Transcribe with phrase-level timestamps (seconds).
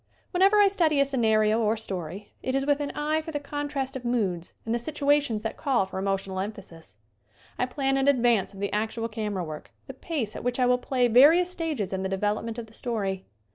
[0.31, 3.95] Whenever I study a scenario or story it is with an eyev for the contrast
[3.95, 6.97] of moods and the situations that call for emotional emphasis.
[7.59, 10.79] I plan in advance of the actual camera work the pace at which I will
[10.79, 13.27] play various stages in the development of the story.